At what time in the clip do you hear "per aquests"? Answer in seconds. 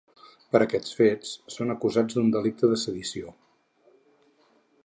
0.53-0.95